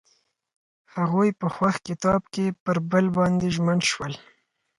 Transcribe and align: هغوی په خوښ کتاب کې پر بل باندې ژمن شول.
هغوی 0.95 1.29
په 1.39 1.47
خوښ 1.55 1.75
کتاب 1.87 2.21
کې 2.33 2.45
پر 2.63 2.77
بل 2.91 3.05
باندې 3.17 3.47
ژمن 3.55 3.79
شول. 3.89 4.13